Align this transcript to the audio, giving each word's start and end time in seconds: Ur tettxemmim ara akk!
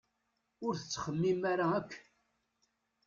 Ur 0.65 0.73
tettxemmim 0.75 1.41
ara 1.51 1.65
akk! 1.79 1.91